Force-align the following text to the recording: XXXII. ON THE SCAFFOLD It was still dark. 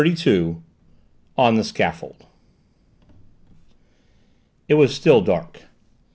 XXXII. 0.03 0.55
ON 1.37 1.57
THE 1.57 1.63
SCAFFOLD 1.63 2.25
It 4.67 4.73
was 4.73 4.95
still 4.95 5.21
dark. 5.21 5.65